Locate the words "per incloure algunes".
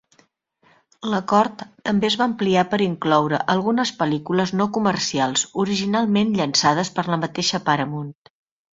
2.73-3.93